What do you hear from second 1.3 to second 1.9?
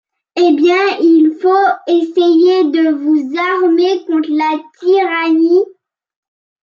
faut